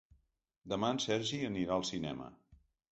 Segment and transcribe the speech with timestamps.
[0.73, 2.31] Demà en Sergi anirà al cinema.